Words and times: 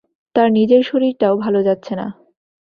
তাঁর 0.35 0.49
নিজের 0.51 0.81
শরীরটাও 0.83 1.35
ভালো 1.37 1.59
যাচ্ছে 1.63 1.93
না। 1.95 2.07